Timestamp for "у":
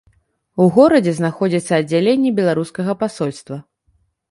0.63-0.65